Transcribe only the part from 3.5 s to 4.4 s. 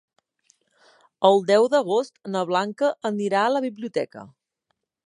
la biblioteca.